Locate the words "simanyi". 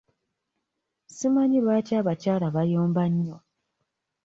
1.15-1.57